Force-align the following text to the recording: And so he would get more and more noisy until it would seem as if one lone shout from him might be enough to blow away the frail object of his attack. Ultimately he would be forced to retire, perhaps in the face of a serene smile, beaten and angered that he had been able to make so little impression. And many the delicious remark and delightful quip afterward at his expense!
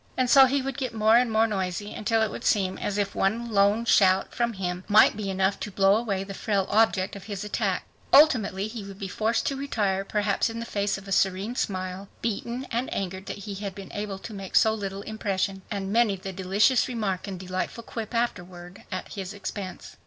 And 0.17 0.31
so 0.31 0.47
he 0.47 0.63
would 0.63 0.79
get 0.79 0.95
more 0.95 1.15
and 1.15 1.31
more 1.31 1.45
noisy 1.45 1.93
until 1.93 2.23
it 2.23 2.31
would 2.31 2.43
seem 2.43 2.79
as 2.79 2.97
if 2.97 3.13
one 3.13 3.51
lone 3.51 3.85
shout 3.85 4.33
from 4.33 4.53
him 4.53 4.83
might 4.87 5.15
be 5.15 5.29
enough 5.29 5.59
to 5.59 5.69
blow 5.69 5.95
away 5.95 6.23
the 6.23 6.33
frail 6.33 6.65
object 6.71 7.15
of 7.15 7.25
his 7.25 7.43
attack. 7.43 7.85
Ultimately 8.11 8.67
he 8.67 8.83
would 8.83 8.97
be 8.97 9.07
forced 9.07 9.45
to 9.45 9.55
retire, 9.55 10.03
perhaps 10.03 10.49
in 10.49 10.59
the 10.59 10.65
face 10.65 10.97
of 10.97 11.07
a 11.07 11.11
serene 11.11 11.53
smile, 11.55 12.09
beaten 12.23 12.65
and 12.71 12.91
angered 12.91 13.27
that 13.27 13.45
he 13.45 13.53
had 13.53 13.75
been 13.75 13.93
able 13.93 14.17
to 14.17 14.33
make 14.33 14.55
so 14.55 14.73
little 14.73 15.03
impression. 15.03 15.61
And 15.69 15.93
many 15.93 16.15
the 16.15 16.33
delicious 16.33 16.87
remark 16.87 17.27
and 17.27 17.39
delightful 17.39 17.83
quip 17.83 18.15
afterward 18.15 18.81
at 18.91 19.13
his 19.13 19.35
expense! 19.35 19.97